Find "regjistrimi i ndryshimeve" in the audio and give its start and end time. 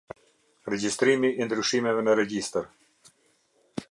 0.73-2.05